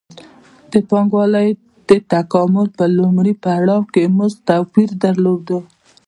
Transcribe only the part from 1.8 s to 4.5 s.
د تکامل په لومړي پړاو کې مزد